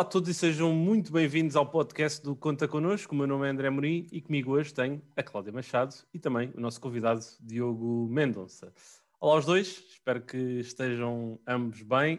[0.00, 3.14] Olá a todos e sejam muito bem-vindos ao podcast do Conta Connosco.
[3.14, 6.50] O meu nome é André Morim e comigo hoje tenho a Cláudia Machado e também
[6.56, 8.72] o nosso convidado Diogo Mendonça.
[9.20, 12.18] Olá aos dois, espero que estejam ambos bem.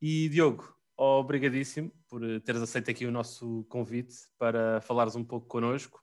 [0.00, 6.02] E Diogo, obrigadíssimo por teres aceito aqui o nosso convite para falares um pouco connosco,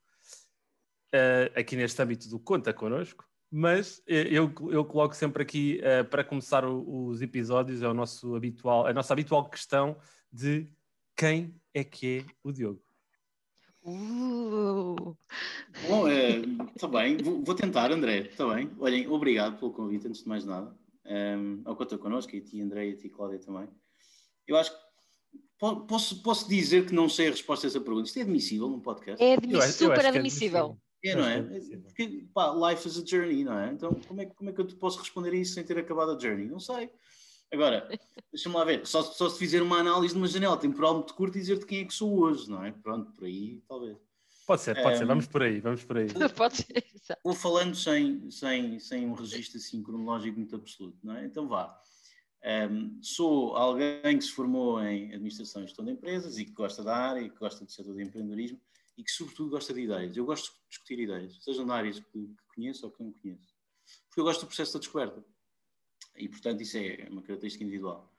[1.15, 3.25] uh, aqui neste âmbito do Conta Connosco.
[3.49, 5.79] Mas eh, eu, eu coloco sempre aqui,
[6.11, 9.97] para começar os episódios, é o nosso habitual, a nossa habitual questão
[10.31, 10.69] de
[11.17, 12.81] quem é que é o Diogo?
[13.83, 15.17] Uh.
[15.87, 16.07] Bom,
[16.75, 18.69] está é, bem, vou, vou, tentar, André, está bem.
[18.79, 20.75] Olhem, obrigado pelo convite, antes de mais nada,
[21.05, 23.67] um, ehm, ao conta connosco, e a ti, André, e a ti, Cláudia, também.
[24.45, 24.77] Eu acho que
[25.87, 28.07] posso, posso dizer que não sei a resposta a essa pergunta.
[28.07, 29.23] Isto é admissível num podcast?
[29.23, 30.77] É admissível, super é admissível.
[31.03, 31.41] É, não é?
[31.85, 33.71] Porque, pá, life is a journey, não é?
[33.71, 36.11] Então, como é, como é que eu te posso responder a isso sem ter acabado
[36.11, 36.47] a journey?
[36.47, 36.89] Não sei.
[37.51, 37.87] Agora,
[38.31, 41.37] deixa-me lá ver, só, só se fizer uma análise de uma janela temporal muito curta
[41.37, 42.71] e dizer-te quem é que sou hoje, não é?
[42.71, 43.97] Pronto, por aí, talvez.
[44.45, 46.07] Pode ser, pode um, ser, vamos por aí, vamos por aí.
[46.35, 46.83] pode ser,
[47.23, 51.25] Vou falando sem, sem, sem um registro assim cronológico muito absoluto, não é?
[51.25, 51.81] Então vá.
[52.69, 56.83] Um, sou alguém que se formou em administração e gestão de empresas e que gosta
[56.83, 58.61] da área e que gosta do setor do empreendedorismo
[58.97, 60.15] e que sobretudo gosta de ideias.
[60.15, 63.55] Eu gosto de discutir ideias, sejam na áreas que, que conheço ou que não conheço.
[64.07, 65.23] Porque eu gosto do processo da descoberta
[66.17, 68.11] e, portanto, isso é uma característica individual.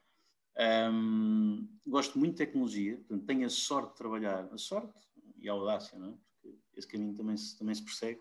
[0.93, 4.99] Um, gosto muito de tecnologia, portanto, tenho a sorte de trabalhar, a sorte
[5.37, 6.15] e a audácia, não é?
[6.41, 8.21] Porque esse caminho também se, também se persegue.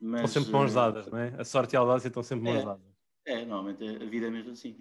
[0.00, 1.34] Mas, estão sempre mãos eh, dadas, não é?
[1.38, 2.94] A sorte e a audácia estão sempre mãos é, dadas.
[3.24, 4.80] É, normalmente a vida é mesmo assim.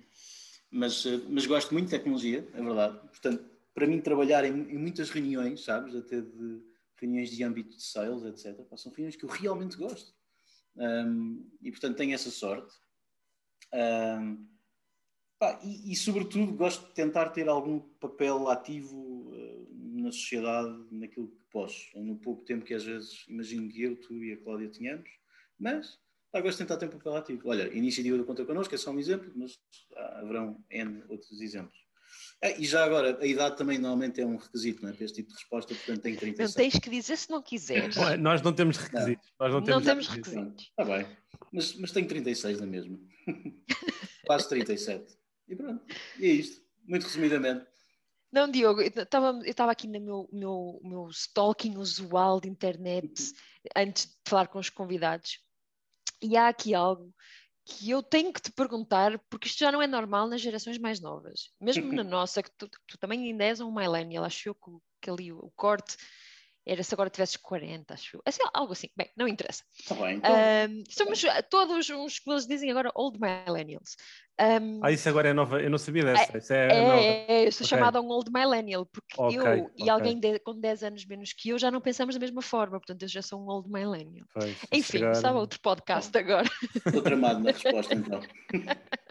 [0.71, 2.99] Mas, eh, mas gosto muito de tecnologia, é verdade.
[3.09, 6.63] Portanto, para mim, trabalhar em, em muitas reuniões, sabes, até de
[6.99, 10.15] reuniões de âmbito de sales, etc., são reuniões que eu realmente gosto.
[10.75, 12.73] Um, e, portanto, tenho essa sorte.
[13.73, 14.47] Um,
[15.39, 21.27] pá, e, e, sobretudo, gosto de tentar ter algum papel ativo uh, na sociedade, naquilo
[21.27, 24.69] que posso, no pouco tempo que às vezes imagino que eu, tu e a Cláudia
[24.69, 25.09] tenhamos,
[25.59, 25.99] mas
[26.31, 27.49] pá, gosto de tentar ter um papel ativo.
[27.49, 29.59] Olha, iniciativa do Conta Connosco é só um exemplo, mas
[29.95, 31.86] ah, haverão N outros exemplos.
[32.41, 34.93] É, e já agora, a idade também normalmente é um requisito não é?
[34.93, 36.39] para este tipo de resposta, portanto tem 37.
[36.39, 37.95] Não tens que dizer se não quiseres.
[37.95, 39.27] Não, nós não temos requisitos.
[39.39, 40.65] Não, nós não temos, não temos requisitos.
[40.65, 41.07] Está bem,
[41.51, 42.99] mas, mas tenho 36 na mesma.
[44.27, 45.17] Quase 37.
[45.47, 45.83] E pronto,
[46.19, 47.65] e é isto, muito resumidamente.
[48.31, 48.91] Não, Diogo, eu
[49.47, 53.33] estava aqui no meu, meu, meu stalking usual de internet
[53.75, 55.39] antes de falar com os convidados
[56.21, 57.13] e há aqui algo
[57.67, 61.01] que eu tenho que te perguntar, porque isto já não é normal nas gerações mais
[61.01, 61.51] novas.
[61.59, 65.09] Mesmo na nossa, que tu, tu também ainda és um millennial, acho eu que, que
[65.09, 65.97] ali o, o corte
[66.67, 68.21] era se agora tivesses 40, acho eu.
[68.25, 68.89] Assim, algo assim.
[68.95, 69.63] Bem, não interessa.
[69.87, 70.31] Tá bem, então.
[70.31, 73.95] um, somos todos uns que eles dizem agora old millennials.
[74.39, 76.35] Um, ah, isso agora é nova, eu não sabia dessa.
[76.35, 77.77] É, isso é, é, é eu sou okay.
[77.77, 79.85] chamada um old millennial, porque okay, eu okay.
[79.85, 82.77] e alguém de, com 10 anos menos que eu já não pensamos da mesma forma,
[82.79, 84.27] portanto eu já sou um old millennial.
[84.33, 85.15] Pois, Enfim, chegar...
[85.15, 86.47] sabe outro podcast agora.
[86.85, 88.21] Estou tramado na resposta então.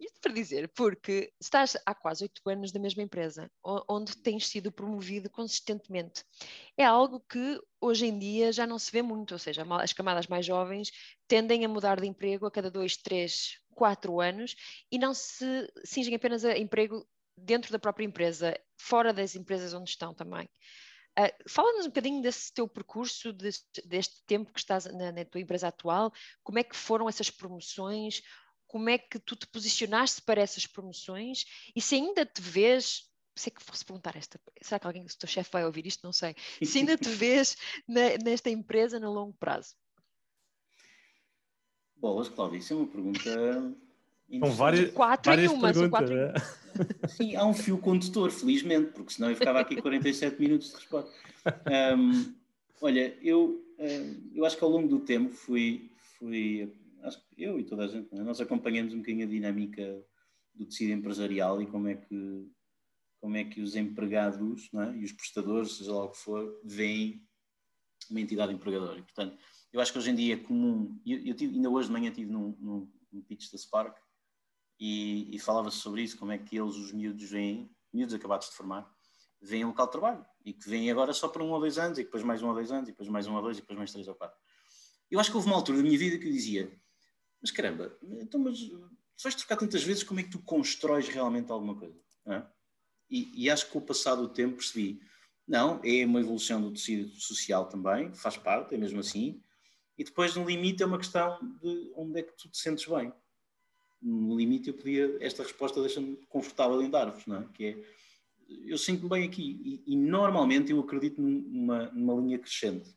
[0.00, 3.50] Isto para dizer, porque estás há quase oito anos na mesma empresa,
[3.88, 6.24] onde tens sido promovido consistentemente.
[6.76, 10.26] É algo que hoje em dia já não se vê muito, ou seja, as camadas
[10.26, 10.90] mais jovens
[11.28, 14.54] tendem a mudar de emprego a cada dois, três, quatro anos
[14.90, 19.90] e não se cingem apenas a emprego dentro da própria empresa, fora das empresas onde
[19.90, 20.48] estão também.
[21.18, 25.42] Uh, Fala-nos um bocadinho desse teu percurso, deste, deste tempo que estás na, na, tua
[25.42, 26.10] empresa atual,
[26.42, 28.22] como é que foram essas promoções,
[28.72, 31.44] como é que tu te posicionaste para essas promoções
[31.76, 33.06] e se ainda te vês
[33.36, 36.02] sei que fosse perguntar esta, será que alguém, o teu chefe vai ouvir isto?
[36.04, 36.34] Não sei.
[36.62, 37.56] Se ainda te vês
[37.86, 39.74] na, nesta empresa no longo prazo?
[41.96, 43.76] Boas, Cláudia, isso é uma pergunta.
[44.40, 46.32] Com várias, quatro várias em uma, quatro né?
[47.08, 51.12] Sim, há um fio condutor, felizmente, porque senão eu ficava aqui 47 minutos de resposta.
[51.96, 52.34] Um,
[52.80, 53.62] olha, eu,
[54.34, 57.88] eu acho que ao longo do tempo fui, fui acho que eu e toda a
[57.88, 58.22] gente, é?
[58.22, 60.04] nós acompanhamos um bocadinho a dinâmica
[60.54, 62.50] do tecido empresarial e como é que,
[63.20, 64.96] como é que os empregados é?
[64.96, 67.26] e os prestadores, seja lá o que for, veem
[68.10, 68.98] uma entidade empregadora.
[68.98, 69.38] E, portanto,
[69.72, 72.10] eu acho que hoje em dia é comum, eu, eu tive, ainda hoje de manhã
[72.10, 73.96] estive num, num, num pitch da Spark
[74.78, 78.56] e, e falava-se sobre isso, como é que eles, os miúdos, veem, miúdos acabados de
[78.56, 78.90] formar,
[79.40, 81.98] veem o local de trabalho e que vêm agora só para um ou dois anos
[81.98, 83.78] e depois mais um ou dois anos e depois mais um ou dois e depois
[83.78, 84.38] mais três ou quatro.
[85.10, 86.72] Eu acho que houve uma altura da minha vida que eu dizia
[87.42, 91.50] mas caramba, então, mas se vais trocar tantas vezes, como é que tu constróis realmente
[91.50, 92.00] alguma coisa?
[92.26, 92.42] É?
[93.10, 95.02] E, e, acho que com o passar do tempo percebi,
[95.46, 99.42] não, é uma evolução do tecido social também, faz parte, é mesmo assim,
[99.98, 103.12] e depois no limite é uma questão de onde é que tu te sentes bem.
[104.00, 107.48] No limite eu podia, esta resposta deixa-me confortável em dar-vos, não é?
[107.52, 107.84] Que é,
[108.66, 112.90] eu sinto-me bem aqui e, e, normalmente eu acredito numa, numa linha crescente.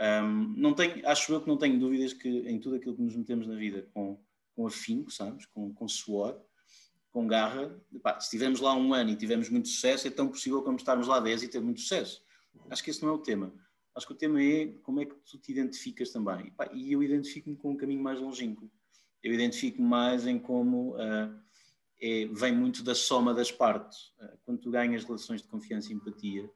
[0.00, 3.14] Um, não tenho, acho eu que não tenho dúvidas que em tudo aquilo que nos
[3.14, 4.18] metemos na vida com,
[4.56, 5.44] com afinco, sabes?
[5.46, 6.40] Com, com suor,
[7.10, 7.68] com garra,
[8.18, 11.20] se estivermos lá um ano e tivermos muito sucesso, é tão possível como estarmos lá
[11.20, 12.22] 10 e ter muito sucesso.
[12.70, 13.52] Acho que esse não é o tema.
[13.94, 16.52] Acho que o tema é como é que tu te identificas também.
[16.72, 18.70] E eu identifico-me com um caminho mais longínquo.
[19.22, 21.34] Eu identifico-me mais em como uh,
[22.00, 24.14] é, vem muito da soma das partes.
[24.18, 26.48] Uh, quando tu ganhas relações de confiança e empatia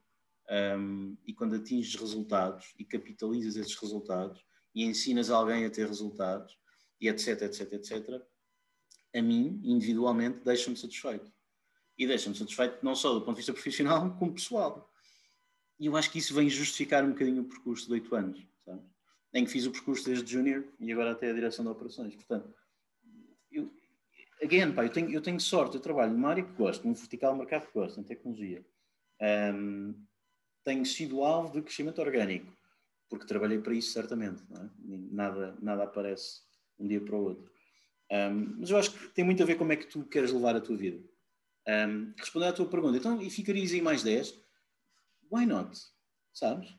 [0.49, 4.43] um, e quando atinges resultados e capitalizas esses resultados
[4.73, 6.57] e ensinas alguém a ter resultados
[6.99, 8.21] e etc, etc, etc,
[9.15, 11.31] a mim, individualmente, deixa-me satisfeito.
[11.97, 14.91] E deixa-me satisfeito não só do ponto de vista profissional, como pessoal.
[15.79, 18.83] E eu acho que isso vem justificar um bocadinho o percurso de oito anos, sabes?
[19.33, 22.15] Em que fiz o percurso desde júnior e agora até a direção de operações.
[22.15, 22.53] Portanto,
[23.51, 23.73] eu,
[24.41, 27.35] again, pá, eu, tenho, eu tenho sorte, eu trabalho numa área que gosto, num vertical
[27.35, 28.65] mercado que gosto, em tecnologia.
[29.21, 29.95] Um,
[30.65, 32.51] tenho sido alvo de crescimento orgânico,
[33.07, 34.43] porque trabalhei para isso certamente.
[34.51, 34.69] É?
[34.83, 36.41] Nada, nada aparece
[36.77, 37.49] um dia para o outro.
[38.11, 40.55] Um, mas eu acho que tem muito a ver como é que tu queres levar
[40.55, 41.01] a tua vida.
[41.67, 44.37] Um, respondendo à tua pergunta, então, e ficarias em mais 10?
[45.31, 45.79] Why not?
[46.33, 46.75] Sabes?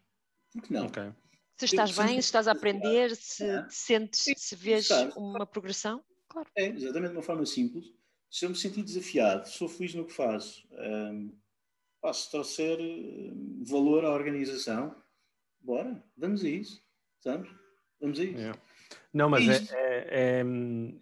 [0.52, 0.86] Por que não?
[0.86, 1.12] Okay.
[1.56, 3.66] Se estás eu, bem, se estás a aprender, se é.
[3.70, 6.48] sentes, Sim, se vês uma progressão, claro.
[6.54, 7.86] É, exatamente de uma forma simples.
[8.30, 11.32] Se eu me sentir desafiado, sou feliz no que faço, um,
[12.12, 12.78] se trouxer
[13.68, 14.94] valor à organização,
[15.60, 16.82] bora, vamos a isso,
[17.20, 17.50] sabes?
[18.00, 18.38] Vamos a isso.
[18.38, 18.60] Yeah.
[19.12, 20.44] Não, mas é, é, é,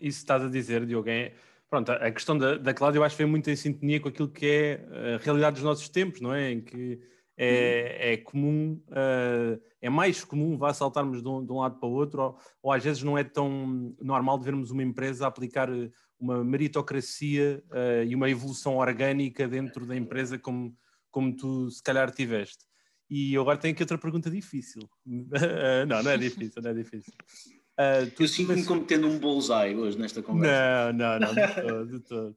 [0.01, 1.35] isso que estás a dizer, Diogo, é,
[1.69, 4.29] pronto, a questão da, da Cláudia eu acho que foi muito em sintonia com aquilo
[4.29, 6.53] que é a realidade dos nossos tempos, não é?
[6.53, 7.01] Em que
[7.37, 11.89] é, é comum, uh, é mais comum vá saltarmos de um, de um, lado para
[11.89, 15.69] o outro, ou, ou, às vezes não é tão normal de vermos uma empresa aplicar
[16.19, 20.77] uma meritocracia uh, e uma evolução orgânica dentro da empresa como,
[21.15, 22.65] como tu se calhar tiveste.
[23.09, 24.83] E eu agora tenho aqui outra pergunta difícil.
[25.87, 27.15] não, não é difícil, não é difícil.
[27.79, 30.93] Uh, eu sinto-me como tendo um bullseye hoje nesta conversa.
[30.93, 32.37] Não, não, não, de todo, de todo.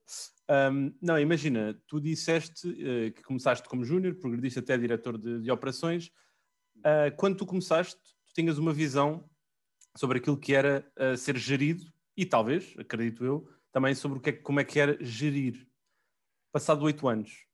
[0.72, 5.50] Um, não, imagina, tu disseste uh, que começaste como júnior, progrediste até diretor de, de
[5.50, 6.12] operações.
[6.78, 9.28] Uh, quando tu começaste, tu tinhas uma visão
[9.96, 11.84] sobre aquilo que era uh, ser gerido
[12.16, 15.68] e talvez, acredito eu, também sobre o que é, como é que era gerir.
[16.52, 17.47] Passado oito anos,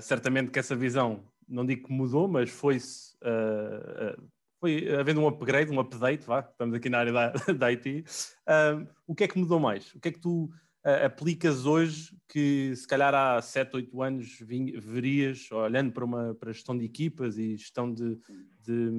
[0.00, 3.16] certamente que essa visão, não digo que mudou, mas foi-se
[4.60, 8.04] foi havendo um upgrade, um update, vá, estamos aqui na área da, da IT.
[8.46, 9.94] Uh, o que é que mudou mais?
[9.94, 10.44] O que é que tu
[10.84, 14.38] uh, aplicas hoje que se calhar há 7, 8 anos
[14.78, 18.18] verias, olhando para uma para gestão de equipas e gestão de,
[18.60, 18.90] de,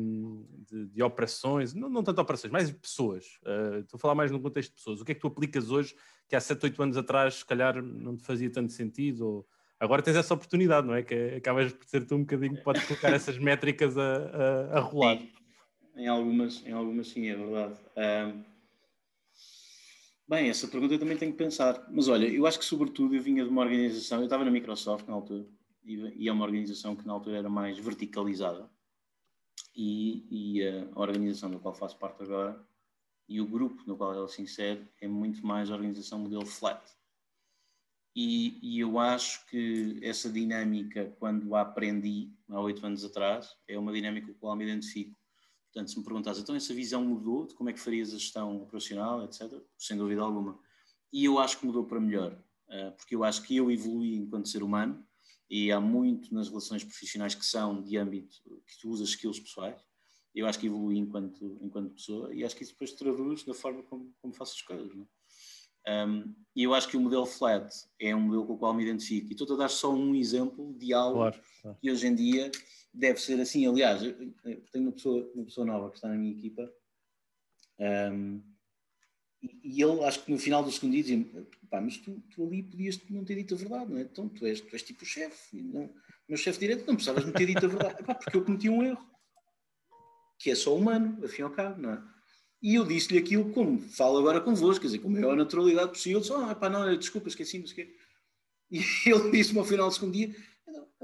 [0.70, 3.26] de, de operações, não, não tanto operações, mais pessoas.
[3.44, 5.02] Uh, estou a falar mais no contexto de pessoas.
[5.02, 5.96] O que é que tu aplicas hoje
[6.30, 9.28] que há 7, 8 anos atrás se calhar não te fazia tanto sentido?
[9.28, 9.48] Ou,
[9.80, 11.04] agora tens essa oportunidade, não é?
[11.04, 14.16] Que acabas por ser tu um bocadinho que podes colocar essas métricas a,
[14.74, 15.18] a, a rolar.
[15.18, 15.38] Sim
[15.98, 17.80] em algumas, em algumas sim, é verdade.
[17.98, 18.44] Um,
[20.28, 21.86] bem, essa pergunta eu também tenho que pensar.
[21.90, 25.08] Mas olha, eu acho que sobretudo eu vinha de uma organização, eu estava na Microsoft
[25.08, 25.46] na altura,
[25.84, 28.70] e é uma organização que na altura era mais verticalizada.
[29.76, 32.64] E, e a organização da qual faço parte agora,
[33.28, 36.82] e o grupo no qual ela se insere, é muito mais a organização modelo flat.
[38.20, 43.78] E, e, eu acho que essa dinâmica, quando a aprendi há oito anos atrás, é
[43.78, 45.16] uma dinâmica com a qual me identifico
[45.78, 48.64] Portanto, se me perguntas, então essa visão mudou de como é que farias a gestão
[48.64, 50.60] operacional, etc., sem dúvida alguma.
[51.14, 54.50] E eu acho que mudou para melhor, eh, porque eu acho que eu evolui enquanto
[54.50, 55.06] ser humano
[55.48, 59.80] e há muito nas relações profissionais que são de âmbito que tu usas skills pessoais.
[60.34, 63.84] Eu acho que evolui enquanto, enquanto pessoa e acho que isso depois traduz da forma
[63.84, 64.96] como, como faço as coisas.
[64.96, 65.17] Não é?
[65.88, 68.84] Um, e eu acho que o modelo flat é um modelo com o qual me
[68.84, 69.28] identifico.
[69.30, 71.78] E estou a dar só um exemplo de algo claro, claro.
[71.80, 72.52] que hoje em dia
[72.94, 73.68] deve ser assim.
[73.68, 74.34] Aliás, eu
[74.72, 76.70] tenho uma pessoa, uma pessoa nova que está na minha equipa
[77.80, 78.42] um,
[79.42, 82.44] e, e, ele, acho que no final do segundo dia, dizia pá, mas tu, tu,
[82.44, 84.02] ali podias não ter dito a verdade, não é?
[84.02, 85.62] Então tu és, tu és tipo o chefe,
[86.28, 88.84] meu chefe direto, não precisavas me ter dito a verdade, pá, porque eu cometi um
[88.84, 89.06] erro,
[90.40, 92.04] que é só humano, afim ao cabo, não é?
[92.62, 96.20] E eu disse-lhe aquilo como falo agora convosco, quer dizer, com a maior naturalidade possível,
[96.20, 97.64] disse, ah, pá, não, desculpa, esqueci.
[98.70, 100.36] E ele disse-me ao final do segundo dia,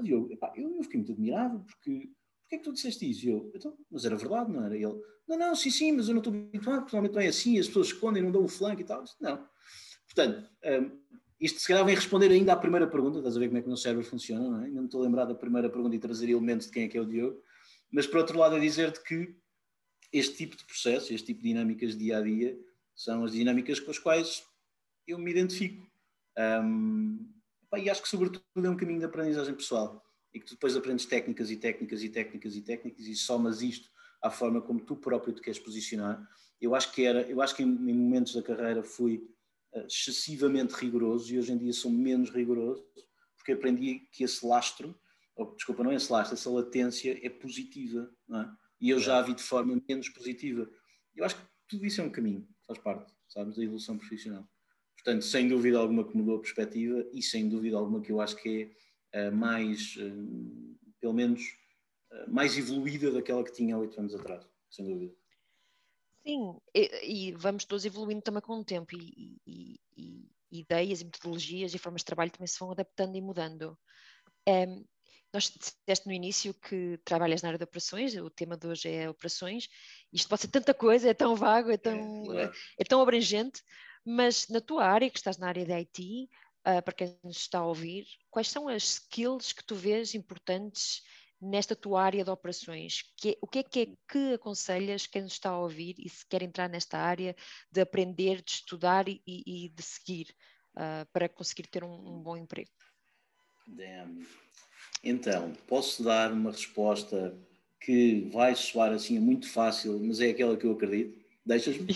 [0.02, 2.10] Diogo, epá, eu, eu, fiquei muito admirado, porque
[2.42, 3.26] porquê é que tu disseste isso?
[3.26, 4.76] E eu, então, mas era verdade, não era?
[4.76, 7.28] E ele, não, não, sim, sim, mas eu não estou habituado, porque normalmente não é
[7.28, 9.02] assim, as pessoas escondem, não dão o flanco e tal.
[9.02, 9.48] Disse, não.
[10.06, 10.90] Portanto, um,
[11.40, 13.66] isto se calhar vem responder ainda à primeira pergunta, estás a ver como é que
[13.66, 14.66] o meu cérebro funciona, não é?
[14.66, 16.98] Ainda me estou a lembrar da primeira pergunta e trazer elementos de quem é que
[16.98, 17.40] é o Diogo,
[17.90, 19.34] mas por outro lado é dizer-te que
[20.14, 22.56] este tipo de processo, este tipo de dinâmicas dia a dia,
[22.94, 24.44] são as dinâmicas com as quais
[25.08, 25.84] eu me identifico.
[26.38, 27.28] Um,
[27.76, 30.00] e acho que, sobretudo, é um caminho de aprendizagem pessoal
[30.32, 33.88] e que tu depois aprendes técnicas e técnicas e técnicas e técnicas e somas isto
[34.22, 36.24] à forma como tu próprio te queres posicionar.
[36.60, 39.28] Eu acho que era, eu acho que em, em momentos da carreira fui
[39.74, 42.84] uh, excessivamente rigoroso e hoje em dia sou menos rigoroso
[43.36, 44.98] porque aprendi que esse lastro,
[45.34, 48.56] ou, desculpa, não é esse lastro, essa latência é positiva, não é?
[48.84, 50.70] E eu já a vi de forma menos positiva.
[51.16, 54.46] Eu acho que tudo isso é um caminho, faz parte, sabes, da evolução profissional.
[54.94, 58.36] Portanto, sem dúvida alguma que mudou a perspectiva e sem dúvida alguma que eu acho
[58.36, 58.76] que
[59.10, 61.40] é uh, mais, uh, pelo menos,
[62.12, 65.14] uh, mais evoluída daquela que tinha há oito anos atrás, sem dúvida.
[66.22, 71.06] Sim, e, e, vamos todos evoluindo também com o tempo e, e, e, ideias e
[71.06, 73.78] metodologias e formas de trabalho também se vão adaptando e mudando.
[74.46, 74.84] Um,
[75.34, 79.10] nós disseste no início que trabalhas na área de operações, o tema de hoje é
[79.10, 79.68] operações,
[80.12, 82.52] isto pode ser tanta coisa, é tão vago, é tão, é, é.
[82.78, 83.60] é tão abrangente,
[84.04, 86.30] mas na tua área, que estás na área de IT,
[86.68, 91.02] uh, para quem nos está a ouvir, quais são as skills que tu vês importantes
[91.40, 93.02] nesta tua área de operações?
[93.16, 96.24] Que, o que é que é que aconselhas quem nos está a ouvir e se
[96.28, 97.34] quer entrar nesta área
[97.72, 100.32] de aprender, de estudar e, e de seguir
[100.76, 102.70] uh, para conseguir ter um, um bom emprego?
[103.66, 104.43] Damn.
[105.04, 107.36] Então, posso dar uma resposta
[107.80, 111.22] que vai soar assim muito fácil, mas é aquela que eu acredito.
[111.44, 111.86] Deixas-me?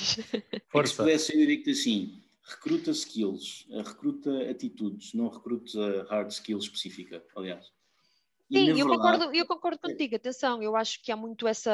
[0.71, 0.93] Força.
[0.93, 7.25] Se pudesse, eu diria assim: recruta skills, eh, recruta atitudes, não recruta hard skills específica,
[7.35, 7.67] aliás.
[8.51, 11.71] Sim, eu, verdade, concordo, eu concordo contigo, atenção, eu acho que há muito essa,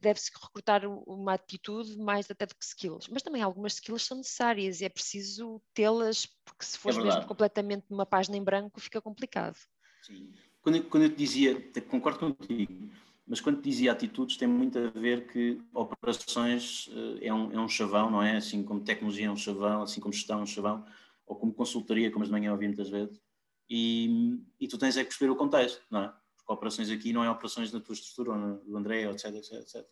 [0.00, 4.80] deve-se recrutar uma atitude mais até do que skills, mas também algumas skills são necessárias
[4.80, 9.00] e é preciso tê-las, porque se fores é mesmo completamente numa página em branco fica
[9.00, 9.56] complicado.
[10.02, 12.90] Sim, quando eu, quando eu te dizia, concordo contigo,
[13.26, 17.68] mas quando dizia atitudes tem muito a ver que operações eh, é um, é um
[17.68, 18.36] chavão, não é?
[18.36, 20.84] Assim como tecnologia é um chavão, assim como gestão é um chavão,
[21.26, 23.20] ou como consultoria, como as de manhã ouvi muitas vezes,
[23.68, 26.08] e, e tu tens é que perceber o contexto, não é?
[26.36, 29.86] Porque operações aqui não é operações na tua estrutura, ou do André, etc, etc, etc.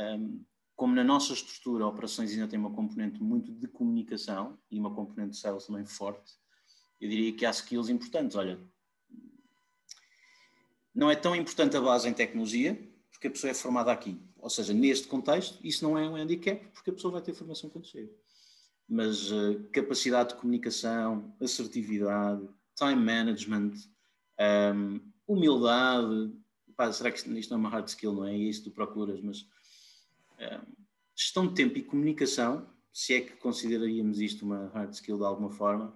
[0.00, 0.42] Um,
[0.74, 5.32] como na nossa estrutura, operações ainda tem uma componente muito de comunicação e uma componente
[5.32, 6.34] de sales também forte,
[7.00, 8.36] eu diria que há skills importantes.
[8.36, 8.58] Olha,
[10.96, 12.74] não é tão importante a base em tecnologia,
[13.10, 14.18] porque a pessoa é formada aqui.
[14.38, 17.68] Ou seja, neste contexto, isso não é um handicap, porque a pessoa vai ter formação
[17.68, 18.10] quando chega.
[18.88, 23.84] Mas uh, capacidade de comunicação, assertividade, time management, um,
[24.38, 26.32] ehm, humildade.
[26.74, 28.14] Pá, será que isto não é uma hard skill?
[28.14, 29.46] Não é, isso que tu procuras, mas um,
[30.44, 30.62] ehm,
[31.14, 35.50] gestão de tempo e comunicação, se é que consideraríamos isto uma hard skill de alguma
[35.50, 35.94] forma,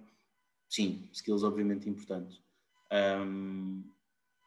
[0.69, 2.39] sim, skills obviamente importantes.
[2.91, 4.00] Um, ehm,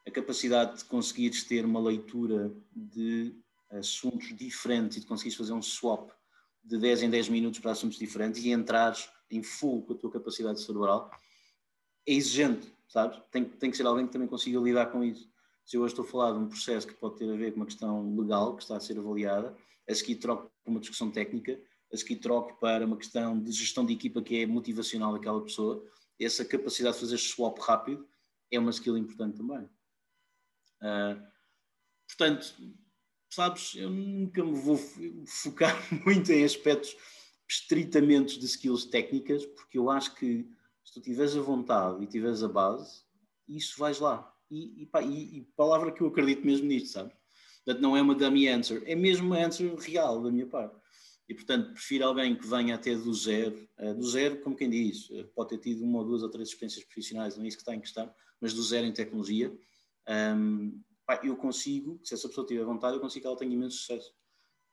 [0.06, 3.34] a capacidade de conseguires ter uma leitura de
[3.70, 6.10] assuntos diferentes e de conseguires fazer um swap
[6.62, 10.10] de 10 em 10 minutos para assuntos diferentes e entrares em full com a tua
[10.10, 11.10] capacidade cerebral,
[12.06, 13.20] é exigente, sabes?
[13.30, 15.28] Tem, tem que ser alguém que também consiga lidar com isso.
[15.64, 17.60] Se eu hoje estou a falar de um processo que pode ter a ver com
[17.60, 19.56] uma questão legal que está a ser avaliada,
[19.88, 21.58] a seguir troco para uma discussão técnica,
[21.92, 25.82] a seguir troco para uma questão de gestão de equipa que é motivacional daquela pessoa,
[26.20, 28.06] essa capacidade de fazer swap rápido
[28.50, 29.68] é uma skill importante também.
[30.84, 31.18] Uh,
[32.06, 32.54] portanto,
[33.30, 34.76] sabes, eu nunca me vou
[35.26, 35.74] focar
[36.04, 36.94] muito em aspectos
[37.48, 40.46] estritamente de skills técnicas, porque eu acho que
[40.84, 43.02] se tu tiveres a vontade e tiveres a base,
[43.48, 44.30] isso vais lá.
[44.50, 47.12] E, e, pá, e, e palavra que eu acredito mesmo nisto, sabe?
[47.64, 50.76] Portanto, não é uma dummy answer, é mesmo uma answer real da minha parte.
[51.26, 55.08] E, portanto, prefiro alguém que venha até do zero, uh, do zero, como quem diz,
[55.08, 57.62] uh, pode ter tido uma ou duas ou três experiências profissionais, não é isso que
[57.62, 59.50] está em questão, mas do zero em tecnologia,
[60.08, 63.78] um, pá, eu consigo, se essa pessoa tiver vontade, eu consigo que ela tenha imenso
[63.78, 64.14] sucesso.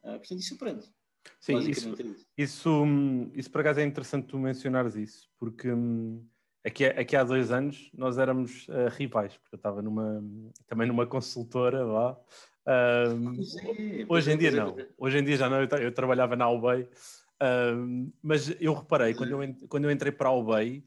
[0.04, 0.90] Uh, portanto, isso aprende.
[1.40, 2.26] Sim, isso, é isso.
[2.38, 2.86] Isso,
[3.36, 6.26] isso por acaso é interessante tu mencionares isso, porque hum,
[6.64, 10.24] aqui, aqui há dois anos nós éramos uh, rivais, porque eu estava numa,
[10.68, 12.18] também numa consultora lá.
[12.66, 13.42] Uh,
[13.78, 14.88] é, hoje em dia é, não, é.
[14.98, 19.32] hoje em dia já não, eu, eu trabalhava na Albay, uh, mas eu reparei quando
[19.32, 20.84] eu, quando eu entrei para a Albay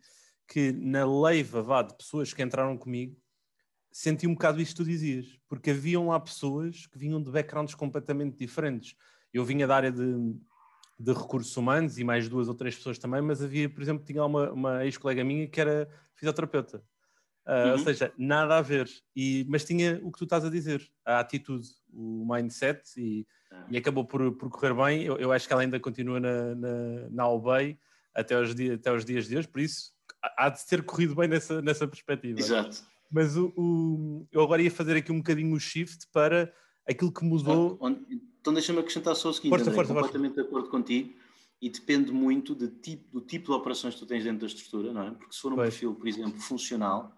[0.46, 3.16] que na leiva vá, de pessoas que entraram comigo,
[3.94, 7.76] senti um bocado isto que tu dizias, porque haviam lá pessoas que vinham de backgrounds
[7.76, 8.96] completamente diferentes.
[9.32, 10.34] Eu vinha da área de,
[10.98, 14.24] de recursos humanos e mais duas ou três pessoas também, mas havia, por exemplo, tinha
[14.24, 16.82] uma, uma ex-colega minha que era fisioterapeuta.
[17.46, 17.72] Uh, uhum.
[17.72, 18.90] Ou seja, nada a ver.
[19.14, 23.64] E, mas tinha o que tu estás a dizer, a atitude, o mindset, e, ah.
[23.70, 25.04] e acabou por, por correr bem.
[25.04, 27.78] Eu, eu, acho que ela ainda continua na, na, na Albay
[28.12, 29.94] até os, dias, até os dias de hoje, por isso
[30.36, 32.40] há de ter corrido bem nessa, nessa perspectiva.
[32.40, 32.93] Exato.
[33.14, 36.52] Mas o, o, eu agora ia fazer aqui um bocadinho o shift para
[36.85, 37.78] aquilo que mudou.
[38.40, 40.42] Então deixa-me acrescentar só o seguinte, força, André, força, completamente força.
[40.42, 41.14] de acordo contigo.
[41.62, 44.92] e depende muito de tipo, do tipo de operações que tu tens dentro da estrutura,
[44.92, 45.11] não é?
[45.12, 45.68] Porque se for um pois.
[45.71, 47.16] perfil, por exemplo, funcional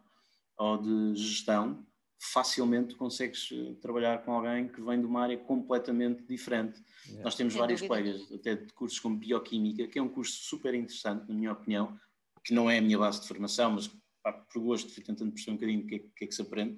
[0.59, 1.83] ou de gestão,
[2.19, 6.79] facilmente consegues eh, trabalhar com alguém que vem de uma área completamente diferente.
[7.07, 7.25] Yeah.
[7.25, 8.03] Nós temos Sem vários dúvida.
[8.03, 11.99] colegas, até de cursos como Bioquímica, que é um curso super interessante, na minha opinião,
[12.45, 13.91] que não é a minha base de formação, mas
[14.27, 16.43] pá, por gosto fui tentando perceber um bocadinho o que é, que, é que se
[16.43, 16.75] aprende.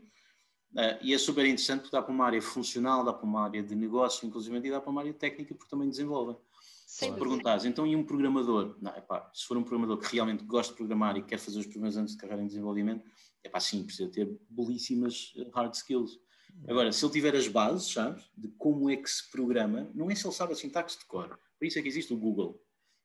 [0.73, 3.63] Uh, e é super interessante porque dá para uma área funcional, dá para uma área
[3.63, 6.37] de negócio, inclusive, e dá para uma área técnica, porque também desenvolvem.
[6.87, 8.77] Se me perguntares, então e um programador?
[8.81, 11.67] Não, epá, se for um programador que realmente gosta de programar e quer fazer os
[11.67, 13.05] primeiros anos de carreira em desenvolvimento,
[13.43, 16.19] é pá, sim, precisa ter belíssimas eh, hard skills.
[16.67, 20.15] Agora, se ele tiver as bases, sabes, de como é que se programa, não é
[20.15, 21.39] se ele sabe a sintaxe de cor.
[21.59, 22.61] Por isso é que existe o Google.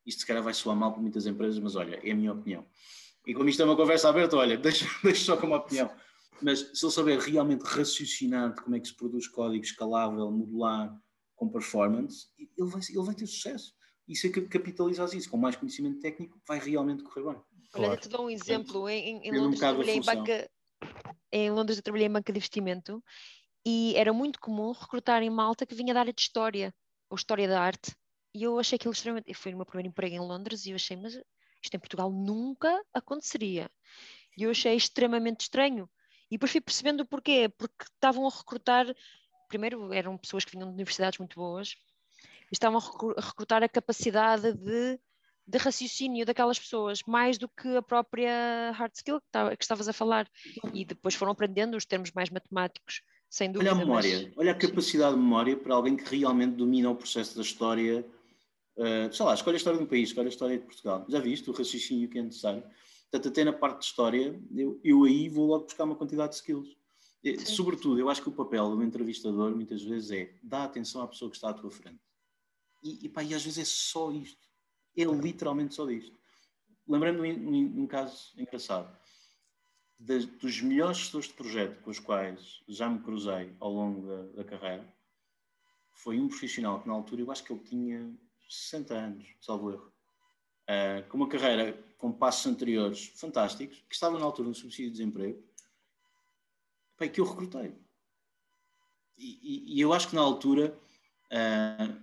[0.05, 2.65] Isto se calhar vai soar mal para muitas empresas, mas olha, é a minha opinião.
[3.25, 5.89] E como isto é uma conversa aberta, olha, deixa, deixa só como opinião.
[6.41, 10.93] Mas se ele souber realmente raciocinar de como é que se produz código escalável, modular,
[11.35, 13.73] com performance, ele vai, ele vai ter sucesso.
[14.07, 17.41] E se capitalizas isso com mais conhecimento técnico, vai realmente correr bem.
[17.75, 18.01] Olha, claro.
[18.01, 18.89] te dou um exemplo.
[18.89, 20.49] Em, em, Londres, um trabalhei em, banca,
[21.31, 23.03] em Londres eu trabalhei em banca de investimento
[23.65, 26.73] e era muito comum recrutar em malta que vinha da área de História,
[27.09, 27.95] ou História da Arte.
[28.35, 29.33] E eu achei aquilo extremamente...
[29.33, 31.17] Foi o meu primeiro emprego em Londres e eu achei, mas
[31.63, 33.69] isto em Portugal nunca aconteceria.
[34.37, 35.89] E eu achei extremamente estranho.
[36.29, 37.49] E depois fui percebendo o porquê.
[37.49, 38.85] Porque estavam a recrutar...
[39.47, 41.75] Primeiro, eram pessoas que vinham de universidades muito boas
[42.51, 44.99] e estavam a recrutar a capacidade de,
[45.45, 49.87] de raciocínio daquelas pessoas, mais do que a própria hard skill que, tá, que estavas
[49.87, 50.27] a falar.
[50.73, 53.71] E depois foram aprendendo os termos mais matemáticos, sem dúvida.
[53.71, 54.37] Olha a memória, mas...
[54.37, 58.03] olha a capacidade de memória para alguém que realmente domina o processo da história.
[58.75, 61.05] Uh, sei lá, escolhe a história de um país, escolhe a história de Portugal.
[61.07, 62.63] Já viste o raciocínio que é necessário?
[63.11, 66.37] Portanto, até na parte de história, eu, eu aí vou logo buscar uma quantidade de
[66.37, 66.75] skills.
[67.23, 67.37] Sim.
[67.45, 71.29] Sobretudo, eu acho que o papel do entrevistador muitas vezes é dar atenção à pessoa
[71.29, 72.01] que está à tua frente.
[72.83, 74.45] E, e, pá, e às vezes é só isto.
[74.97, 76.17] É literalmente só isto.
[76.87, 78.97] Lembrando-me de um, caso engraçado.
[79.97, 84.23] De, dos melhores gestores de projeto com os quais já me cruzei ao longo da,
[84.37, 84.93] da, carreira,
[85.91, 88.13] foi um profissional que na altura eu acho que ele tinha
[88.53, 89.93] 60 anos, salvo erro.
[90.63, 94.97] Uh, com uma carreira com passos anteriores fantásticos, que estava na altura no subsídio de
[94.97, 95.43] desemprego,
[97.11, 97.75] que eu recrutei.
[99.17, 100.73] E, e, e, eu acho que na altura
[101.31, 102.01] uh,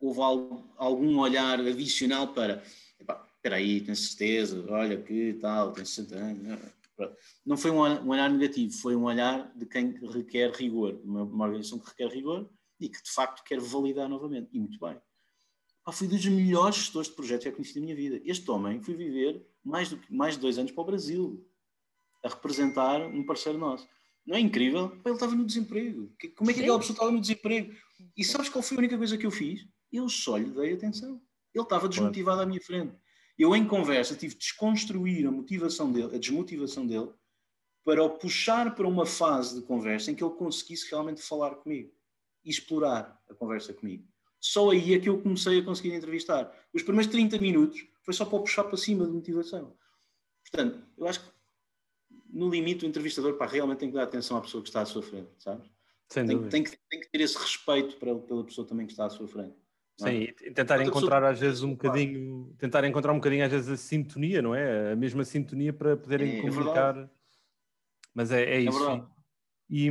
[0.00, 0.20] houve
[0.76, 2.62] algum olhar adicional para
[3.38, 6.58] espera aí, tenho certeza, olha que tal, tem 60 anos.
[7.46, 11.88] Não foi um olhar negativo, foi um olhar de quem requer rigor, uma organização que
[11.88, 14.48] requer rigor e que de facto quer validar novamente.
[14.52, 15.00] E muito bem.
[15.88, 18.20] Ah, fui dos melhores gestores de projetos que eu conheci na minha vida.
[18.22, 21.50] Este homem foi viver mais, do, mais de dois anos para o Brasil,
[22.22, 23.88] a representar um parceiro nosso.
[24.26, 24.92] Não é incrível?
[25.02, 26.12] Ele estava no desemprego.
[26.36, 27.74] Como é que aquela pessoa estava no desemprego?
[28.14, 29.66] E sabes qual foi a única coisa que eu fiz?
[29.90, 31.22] eu só lhe dei atenção.
[31.54, 32.94] Ele estava desmotivado à minha frente.
[33.38, 37.10] Eu, em conversa, tive de desconstruir a motivação dele, a desmotivação dele,
[37.82, 41.90] para o puxar para uma fase de conversa em que ele conseguisse realmente falar comigo
[42.44, 44.06] e explorar a conversa comigo.
[44.40, 46.52] Só aí é que eu comecei a conseguir entrevistar.
[46.72, 49.76] Os primeiros 30 minutos foi só para o puxar para cima de motivação.
[50.42, 51.30] Portanto, eu acho que
[52.30, 54.86] no limite o entrevistador pá, realmente tem que dar atenção à pessoa que está à
[54.86, 55.68] sua frente, sabes?
[56.08, 59.10] Tem, tem, que, tem que ter esse respeito para, pela pessoa também que está à
[59.10, 59.54] sua frente.
[59.98, 63.76] Sim, e tentar encontrar às vezes um bocadinho, tentar encontrar um bocadinho às vezes a
[63.76, 64.92] sintonia, não é?
[64.92, 66.96] A mesma sintonia para poderem é, comunicar.
[66.96, 67.08] É
[68.14, 68.88] Mas é, é isso.
[68.88, 69.04] É
[69.68, 69.88] e,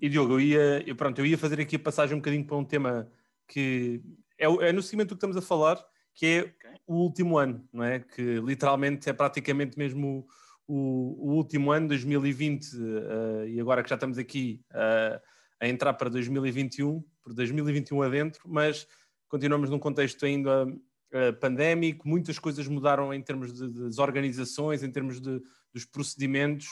[0.00, 2.56] e, Diogo, eu ia, eu, pronto, eu ia fazer aqui a passagem um bocadinho para
[2.56, 3.10] um tema
[3.48, 4.02] que
[4.38, 5.82] é, é no seguimento do que estamos a falar,
[6.14, 6.80] que é okay.
[6.86, 8.00] o último ano, não é?
[8.00, 10.26] Que literalmente é praticamente mesmo
[10.66, 15.20] o, o, o último ano, 2020, uh, e agora que já estamos aqui uh,
[15.60, 18.86] a entrar para 2021, por 2021 adentro, mas
[19.28, 24.90] continuamos num contexto ainda uh, pandémico, muitas coisas mudaram em termos de, das organizações, em
[24.90, 25.40] termos de,
[25.72, 26.68] dos procedimentos.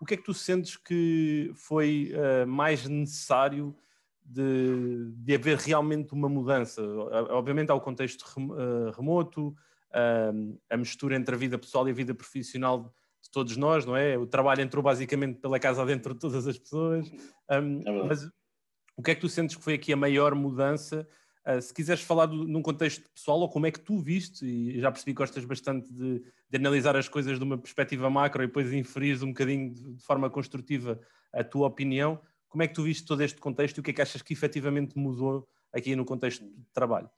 [0.00, 3.76] O que é que tu sentes que foi uh, mais necessário
[4.28, 6.82] de, de, haver realmente uma mudança?
[7.30, 9.54] Obviamente há o contexto uh, remoto,
[10.68, 14.18] a mistura entre a vida pessoal e a vida profissional de todos nós, não é?
[14.18, 17.08] O trabalho entrou basicamente pela casa dentro de todas as pessoas.
[17.50, 18.28] Um, é mas
[18.96, 21.06] o que é que tu sentes que foi aqui a maior mudança
[21.46, 24.80] Uh, se quiseres falar do, num contexto pessoal ou como é que tu viste, e
[24.80, 28.48] já percebi que gostas bastante de, de analisar as coisas de uma perspectiva macro e
[28.48, 31.00] depois inferires um bocadinho de, de, forma construtiva
[31.32, 32.20] a tua opinião,
[32.56, 34.32] como é que tu viste todo este contexto e o que é que achas que
[34.32, 37.10] efetivamente mudou aqui no contexto de trabalho?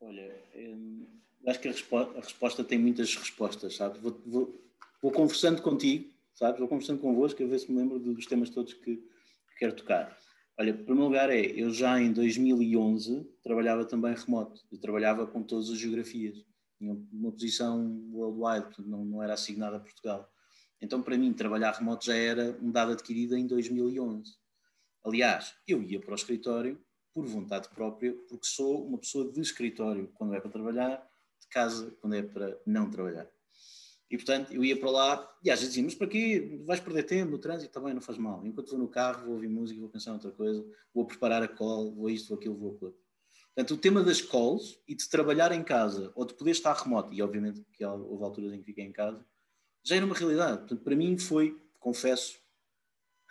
[0.00, 1.06] Olha, hum,
[1.46, 4.02] acho que a, respo a, resposta tem muitas respostas, sabes?
[4.02, 4.60] Vou, vou,
[5.00, 6.58] vou, conversando contigo, sabes?
[6.58, 10.18] Vou conversando convosco a ver se me lembro dos temas todos que, que quero tocar.
[10.58, 15.44] Olha, em primeiro lugar é, eu já em 2011 trabalhava também remoto, eu trabalhava com
[15.44, 16.44] todas as geografias,
[16.76, 20.28] tinha uma posição worldwide, não, não era assignada a Portugal.
[20.80, 24.32] Então para mim trabalhar remoto já era um dado adquirido em 2011.
[25.04, 26.80] Aliás, eu ia para o escritório
[27.12, 31.10] por vontade própria, porque sou uma pessoa de escritório quando é para trabalhar,
[31.40, 33.28] de casa quando é para não trabalhar.
[34.10, 36.62] E portanto eu ia para lá e às vezes dizia, mas para quê?
[36.64, 37.72] Vais perder tempo no trânsito?
[37.72, 38.44] Também não faz mal.
[38.46, 40.64] Enquanto vou no carro, vou ouvir música, vou pensar noutra coisa,
[40.94, 42.96] vou preparar a call, vou isto, vou aquilo, vou aquilo.
[43.54, 47.12] Portanto, o tema das calls e de trabalhar em casa ou de poder estar remoto,
[47.12, 49.26] e obviamente que houve alturas em que fiquei em casa,
[49.84, 50.58] já era uma realidade.
[50.58, 52.38] Portanto, para mim foi, confesso,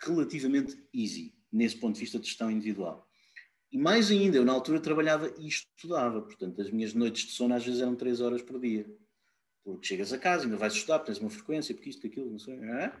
[0.00, 3.06] relativamente easy, nesse ponto de vista de gestão individual.
[3.70, 7.54] E mais ainda, eu na altura trabalhava e estudava, portanto, as minhas noites de sono
[7.54, 8.86] às vezes eram 3 horas por dia
[9.68, 12.56] porque chegas a casa, ainda vais estudar, tens uma frequência, porque isto, aquilo, não sei.
[12.56, 12.92] Não é?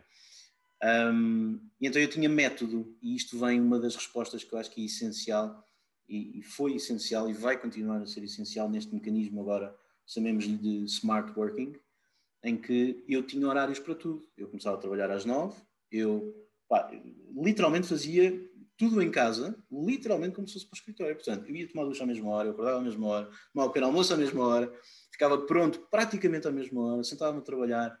[1.12, 4.70] um, e então eu tinha método, e isto vem uma das respostas que eu acho
[4.70, 5.64] que é essencial,
[6.08, 9.74] e, e foi essencial, e vai continuar a ser essencial neste mecanismo agora,
[10.06, 11.74] chamemos-lhe de smart working,
[12.42, 14.28] em que eu tinha horários para tudo.
[14.36, 16.34] Eu começava a trabalhar às nove, eu
[16.68, 16.90] pá,
[17.34, 21.16] literalmente fazia tudo em casa, literalmente como se fosse para o escritório.
[21.16, 23.72] Portanto, eu ia tomar ducha à mesma hora, eu acordava à mesma hora, tomava o
[23.72, 24.72] pequeno almoço à mesma hora,
[25.10, 27.98] ficava pronto praticamente à mesma hora, sentava-me a trabalhar,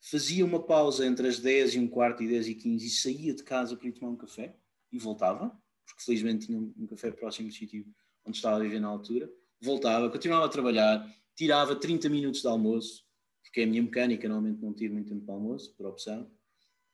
[0.00, 3.34] fazia uma pausa entre as 10 e um quarto e 10 e 15 e saía
[3.34, 4.54] de casa para ir tomar um café
[4.92, 5.48] e voltava,
[5.84, 7.84] porque felizmente tinha um, café próximo do sítio
[8.24, 9.28] onde estava a viver na altura,
[9.60, 13.01] voltava, continuava a trabalhar, tirava 30 minutos de almoço,
[13.42, 16.30] porque a minha mecânica, normalmente não tiro muito tempo de almoço, por opção,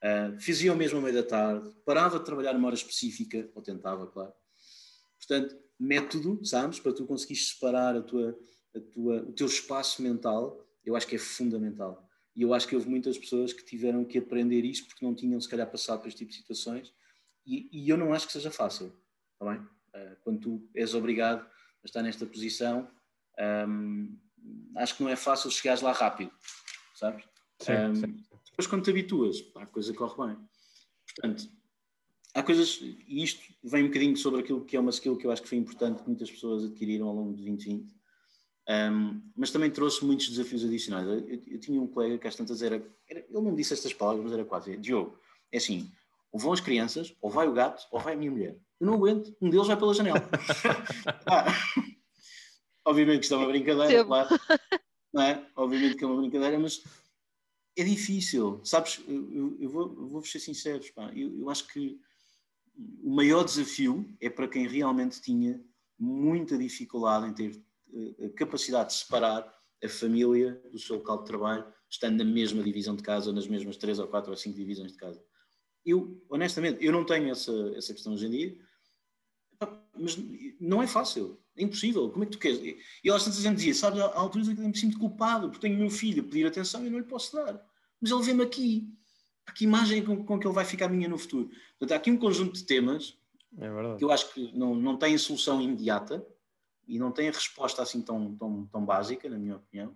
[0.02, 3.62] uh, fazia o mesmo à meia da tarde, parava de trabalhar numa hora específica, ou
[3.62, 4.32] tentava, claro.
[5.18, 8.38] Portanto, método, sabes, para tu conseguires separar a tua
[8.80, 12.06] tua, o teu espaço mental, eu acho que é fundamental.
[12.34, 15.40] E eu acho que houve muitas pessoas que tiveram que aprender isto porque não tinham,
[15.40, 16.92] se calhar, passado por este tipo de situações.
[17.44, 18.92] E, e eu não acho que seja fácil,
[19.32, 19.60] está bem?
[19.60, 22.88] Uh, quando tu és obrigado a estar nesta posição,
[23.66, 24.16] um,
[24.76, 26.30] acho que não é fácil chegares lá rápido,
[26.94, 27.24] sabes?
[27.60, 28.16] Sim, um, sim.
[28.50, 30.36] Depois, quando te habituas, a coisa corre bem.
[31.06, 31.48] Portanto,
[32.34, 35.30] há coisas, e isto vem um bocadinho sobre aquilo que é uma skill que eu
[35.30, 37.94] acho que foi importante que muitas pessoas adquiriram ao longo de 2020,
[38.68, 41.06] um, mas também trouxe muitos desafios adicionais.
[41.06, 42.76] Eu, eu, eu, tinha um colega que às tantas era,
[43.08, 45.18] era, Ele não me disse estas palavras, mas era quase: Diogo,
[45.50, 45.90] é assim,
[46.30, 48.58] ou vão as crianças, ou vai o gato, ou vai a minha mulher.
[48.78, 50.20] Eu não aguento, um deles vai pela janela.
[51.26, 51.46] ah,
[52.88, 54.28] obviamente que isto é uma brincadeira, claro.
[55.12, 55.46] Não é?
[55.56, 56.82] Obviamente que é uma brincadeira, mas
[57.76, 58.60] é difícil.
[58.64, 62.00] Sabes, eu, eu vou, eu vou ser sincero, pá, eu, eu acho que
[63.02, 65.60] o maior desafio é para quem realmente tinha
[65.98, 67.62] muita dificuldade em ter
[68.24, 72.94] a capacidade de separar a família do seu local de trabalho, estando na mesma divisão
[72.94, 75.22] de casa, nas mesmas três ou quatro ou cinco divisões de casa.
[75.84, 78.58] Eu, honestamente, eu não tenho essa, essa questão hoje em dia,
[79.98, 80.16] mas
[80.60, 82.10] não é fácil, é impossível.
[82.10, 82.58] Como é que tu queres?
[82.58, 85.66] E elas tantas vezes dizia, sabe, há alturas em que eu me sinto culpado, porque
[85.66, 87.60] tenho o meu filho a pedir atenção e não lhe posso dar.
[88.00, 88.88] Mas ele vê-me aqui.
[89.54, 91.48] Que imagem com, com que ele vai ficar minha no futuro?
[91.78, 93.16] Portanto, há aqui um conjunto de temas
[93.56, 96.24] é que eu acho que não, não têm solução imediata,
[96.88, 99.94] e não tem a resposta assim tão, tão, tão básica, na minha opinião,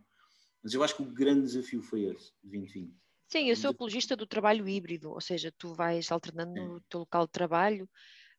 [0.62, 2.94] mas eu acho que o grande desafio foi esse, de 2020.
[3.28, 7.24] Sim, eu sou apologista do trabalho híbrido, ou seja, tu vais alternando no teu local
[7.24, 7.88] de trabalho.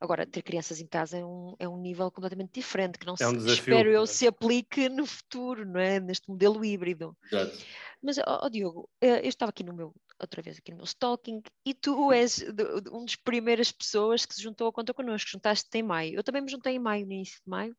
[0.03, 3.25] Agora, ter crianças em casa é um, é um nível completamente diferente, que não é
[3.25, 5.97] um espero eu se aplique no futuro, não é?
[5.97, 7.15] neste modelo híbrido.
[7.31, 7.57] Exato.
[8.01, 11.41] Mas, oh, Diogo, eh, eu estava aqui no meu outra vez aqui no meu stalking,
[11.65, 15.77] e tu és de, um dos primeiras pessoas que se juntou a conta connosco, juntaste-te
[15.77, 16.15] em maio.
[16.15, 17.75] Eu também me juntei em maio, no início de maio,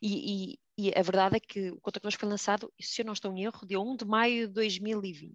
[0.00, 3.12] e, e, e a verdade é que o conta connosco foi lançado, se eu não
[3.12, 5.32] estou em erro, dia 1 de maio de 2020.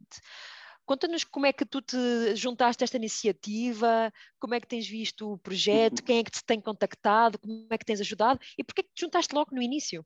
[0.88, 1.98] Conta-nos como é que tu te
[2.34, 6.42] juntaste a esta iniciativa, como é que tens visto o projeto, quem é que te
[6.46, 10.06] tem contactado, como é que tens ajudado e porquê que te juntaste logo no início?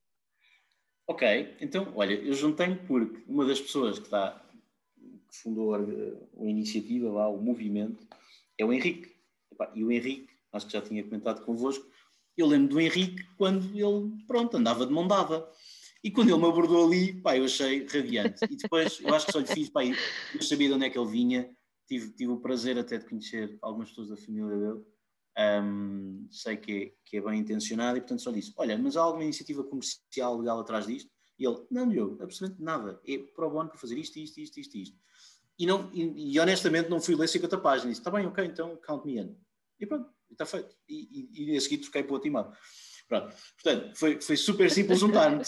[1.06, 4.44] Ok, então, olha, eu juntei-me porque uma das pessoas que está
[4.98, 8.08] que fundou a, a iniciativa, lá, o movimento,
[8.58, 9.16] é o Henrique.
[9.76, 11.86] E o Henrique, acho que já tinha comentado convosco,
[12.36, 15.48] eu lembro do Henrique quando ele, pronto, andava de mão dada.
[16.04, 18.44] E quando ele me abordou ali, pá, eu achei radiante.
[18.50, 20.98] E depois, eu acho que só lhe fiz, pá, eu sabia de onde é que
[20.98, 21.50] ele vinha,
[21.88, 24.82] tive, tive o prazer até de conhecer algumas pessoas da família dele.
[25.38, 29.02] Um, sei que é, que é bem intencionado e, portanto, só disse: Olha, mas há
[29.02, 31.10] alguma iniciativa comercial legal atrás disto?
[31.40, 33.00] E ele: Não, Diogo, absolutamente nada.
[33.08, 34.98] É pro bono para fazer isto, isto, isto, isto, isto.
[35.58, 37.90] E, não, e, e, honestamente não fui ler 50 páginas.
[37.90, 39.36] Disse, está bem, ok, então count me in.
[39.80, 40.76] E pronto, está feito.
[40.90, 42.52] E, e, e a seguir troquei para o outro imã.
[43.12, 43.36] Pronto.
[43.62, 45.44] Portanto, foi, foi super simples juntar-me,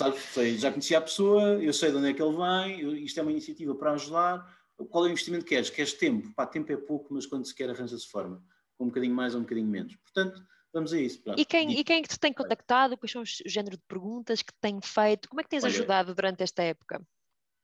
[0.57, 3.23] já conhecia a pessoa, eu sei de onde é que ele vem, eu, isto é
[3.23, 4.45] uma iniciativa para ajudar.
[4.89, 5.69] Qual é o investimento que queres?
[5.69, 6.29] Queres tempo?
[6.35, 8.43] Pá, tempo é pouco, mas quando se quer arranja-se forma.
[8.77, 9.95] Com um bocadinho mais ou um bocadinho menos.
[9.95, 11.23] Portanto, vamos a isso.
[11.37, 12.97] E quem, e quem é que te tem contactado?
[12.97, 15.29] Quais são os géneros de perguntas que te têm feito?
[15.29, 17.01] Como é que tens Olha, ajudado durante esta época?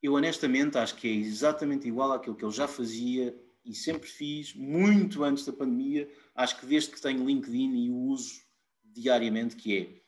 [0.02, 4.54] Eu honestamente acho que é exatamente igual àquilo que eu já fazia e sempre fiz,
[4.54, 6.08] muito antes da pandemia.
[6.34, 8.48] Acho que desde que tenho LinkedIn e o uso
[8.92, 10.00] diariamente, que é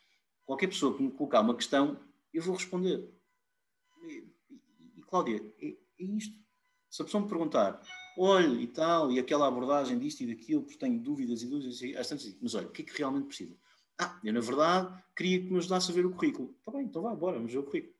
[0.44, 1.98] qualquer pessoa que me colocar uma questão,
[2.32, 3.08] eu vou responder.
[4.04, 4.28] E,
[4.96, 6.38] e, Cláudia, é, é isto.
[6.90, 7.80] Se a pessoa me perguntar,
[8.18, 11.96] olha e tal, e aquela abordagem disto e daquilo, porque tenho dúvidas e dúvidas, e
[11.96, 13.56] às tantas mas olha, o que é que realmente precisa?
[13.98, 16.54] Ah, eu na verdade queria que me ajudasse a ver o currículo.
[16.58, 17.94] Está bem, então vá, bora, vamos ver o currículo.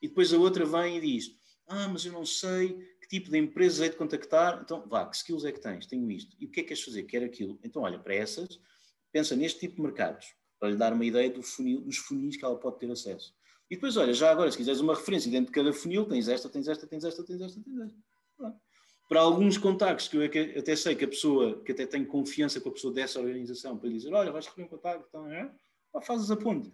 [0.00, 1.36] E depois a outra vem e diz,
[1.68, 4.60] ah, mas eu não sei que tipo de empresa é de contactar.
[4.62, 5.86] Então, vá, que skills é que tens?
[5.86, 6.36] Tenho isto.
[6.40, 7.04] E o que é que queres fazer?
[7.04, 7.58] Quero aquilo.
[7.62, 8.60] Então, olha, para essas,
[9.12, 12.44] pensa neste tipo de mercados, para lhe dar uma ideia do funil, dos funis que
[12.44, 13.34] ela pode ter acesso.
[13.70, 16.48] E depois, olha, já agora, se quiseres uma referência dentro de cada funil, tens esta,
[16.48, 17.98] tens esta, tens esta, tens esta, tens esta.
[19.08, 22.60] Para alguns contactos que eu é até sei que a pessoa, que até tem confiança
[22.60, 25.52] com a pessoa dessa organização, para lhe dizer, olha, vais receber um contacto, então, é?
[26.02, 26.72] fazes a ponte.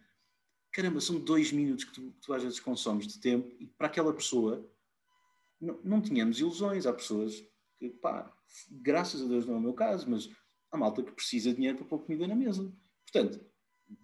[0.72, 4.12] Caramba, são dois minutos que tu, tu às vezes consomes de tempo e para aquela
[4.12, 4.68] pessoa
[5.61, 6.87] não, não tínhamos ilusões.
[6.87, 7.44] Há pessoas
[7.79, 8.33] que, pá,
[8.70, 10.29] graças a Deus não é o meu caso, mas
[10.70, 12.70] há malta que precisa de dinheiro para pôr comida na mesa.
[13.11, 13.40] Portanto,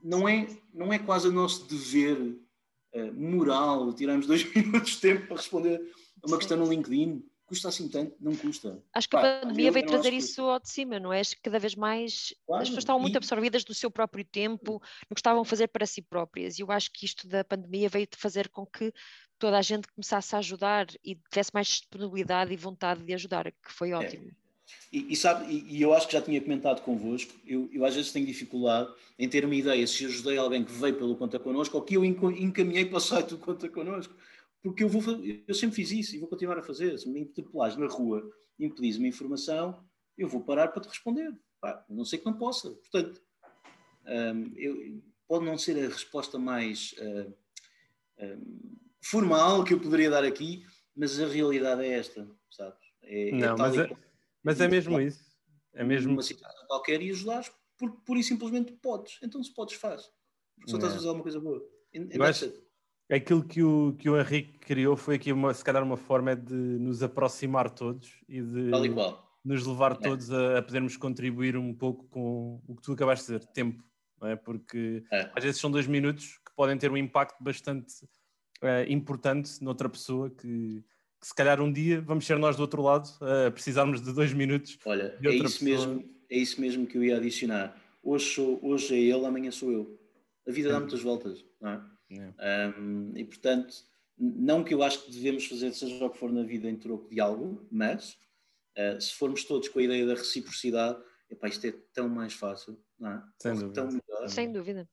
[0.02, 5.26] não é, não é quase o nosso dever uh, moral tirarmos dois minutos de tempo
[5.26, 5.80] para responder
[6.22, 6.38] a uma Sim.
[6.38, 8.16] questão no LinkedIn custa assim tanto?
[8.20, 8.82] Não custa.
[8.92, 11.20] Acho que Pá, a pandemia veio trazer isso ao de cima, não é?
[11.20, 14.80] Acho que cada vez mais claro, as pessoas estavam muito absorvidas do seu próprio tempo,
[14.80, 16.58] que estavam a fazer para si próprias.
[16.58, 18.92] E eu acho que isto da pandemia veio fazer com que
[19.38, 23.72] toda a gente começasse a ajudar e tivesse mais disponibilidade e vontade de ajudar, que
[23.72, 23.96] foi é.
[23.96, 24.28] ótimo.
[24.28, 24.43] É.
[24.92, 27.94] E, e, sabe, e, e, eu acho que já tinha comentado convosco, eu, eu às
[27.94, 31.76] vezes tenho dificuldade em ter uma ideia se ajudei alguém que veio pelo Conta Connosco
[31.76, 34.14] ou que eu encaminhei para o site do Conta Connosco
[34.64, 35.02] porque eu, vou,
[35.46, 36.98] eu sempre fiz isso e vou continuar a fazer.
[36.98, 38.26] Se me interpelares na rua
[38.58, 39.84] e me uma informação,
[40.16, 41.36] eu vou parar para te responder.
[41.60, 42.70] Pá, não sei que não possa.
[42.70, 43.20] Portanto,
[44.06, 47.34] um, eu, pode não ser a resposta mais uh,
[48.20, 50.64] um, formal que eu poderia dar aqui,
[50.96, 52.80] mas a realidade é esta, sabes?
[53.02, 53.96] É, é não, é mas, é,
[54.44, 55.24] mas é mesmo isso.
[55.72, 59.18] É mesmo uma situação qualquer e ajudares porque pura e simplesmente podes.
[59.22, 60.08] Então, se podes, faz.
[60.54, 61.60] Porque só estás a fazer alguma coisa boa.
[61.92, 62.52] eu, acho,
[63.10, 66.54] Aquilo que o, que o Henrique criou foi aqui, uma, se calhar, uma forma de
[66.54, 68.70] nos aproximar todos e de
[69.44, 69.94] nos levar é.
[69.96, 73.84] todos a, a, podermos contribuir um pouco com o que tu acabaste de dizer, tempo,
[74.20, 74.36] não é?
[74.36, 75.30] Porque é.
[75.34, 77.92] às vezes são dois minutos que podem ter um impacto bastante
[78.62, 80.82] uh, importante noutra pessoa que,
[81.24, 83.08] se calhar um dia vamos ser nós do outro lado
[83.46, 84.78] a precisarmos de dois minutos.
[84.84, 85.70] Olha, é isso, pessoa.
[85.70, 87.74] mesmo, é isso mesmo que eu ia adicionar.
[88.02, 89.98] Hoje, sou, hoje é ele, amanhã sou eu.
[90.46, 91.80] A vida dá muitas voltas, não é?
[92.78, 93.74] Um, e portanto,
[94.18, 97.08] não que eu acho que devemos fazer seja o que for na vida em troco
[97.08, 98.18] de algo, mas
[98.76, 102.78] uh, se formos todos com a ideia da reciprocidade, epá, isto é tão mais fácil,
[102.98, 103.22] não é?
[103.40, 103.72] Sem dúvida.
[103.72, 104.28] Tão melhor.
[104.28, 104.88] Sem dúvida.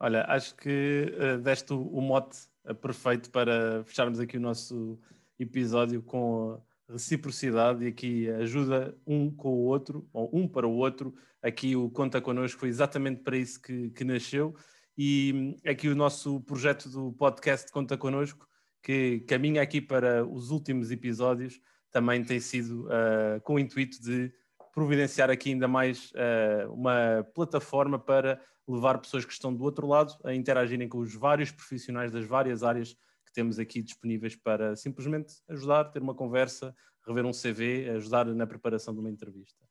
[0.00, 2.38] Olha, acho que uh, deste o, o mote
[2.80, 4.98] perfeito para fecharmos aqui o nosso
[5.38, 11.14] episódio com reciprocidade e aqui ajuda um com o outro, ou um para o outro.
[11.42, 14.54] Aqui o Conta Connosco foi exatamente para isso que, que nasceu
[14.98, 18.48] e aqui o nosso projeto do podcast Conta Connosco,
[18.82, 21.60] que caminha aqui para os últimos episódios,
[21.92, 24.32] também tem sido uh, com o intuito de
[24.72, 30.14] providenciar aqui ainda mais uh, uma plataforma para levar pessoas que estão do outro lado
[30.24, 32.96] a interagirem com os vários profissionais das várias áreas
[33.36, 36.74] temos aqui disponíveis para simplesmente ajudar, ter uma conversa,
[37.06, 39.62] rever um CV, ajudar na preparação de uma entrevista.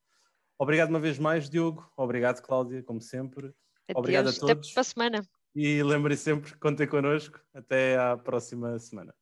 [0.58, 1.91] Obrigado uma vez mais, Diogo.
[1.97, 3.47] Obrigado, Cláudia, como sempre.
[3.47, 4.67] Adeus, Obrigado a todos.
[4.67, 5.28] Até para a semana.
[5.56, 7.41] E lembrem sempre, contem connosco.
[7.56, 9.15] Até à próxima semana.